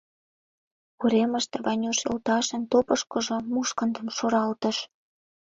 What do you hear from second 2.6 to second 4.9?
тупышкыжо мушкындым шуралтыш: